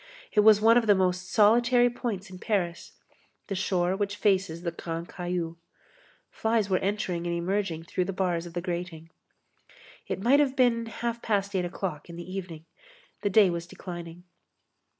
[0.31, 2.93] It was one of the most solitary points in Paris;
[3.49, 5.57] the shore which faces the Grand Caillou.
[6.31, 9.11] Flies were entering and emerging through the bars of the grating.
[10.07, 12.65] It might have been half past eight o'clock in the evening.
[13.21, 14.23] The day was declining.